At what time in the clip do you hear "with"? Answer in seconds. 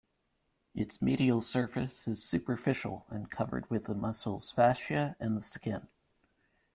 3.69-3.85